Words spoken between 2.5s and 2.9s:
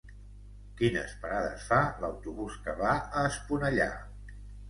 que